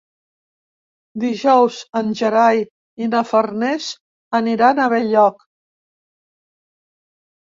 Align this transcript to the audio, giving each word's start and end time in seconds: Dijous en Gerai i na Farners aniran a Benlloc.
Dijous 1.23 1.81
en 2.01 2.09
Gerai 2.21 2.63
i 3.07 3.11
na 3.11 3.21
Farners 3.33 3.91
aniran 4.41 4.83
a 4.83 4.89
Benlloc. 4.95 5.45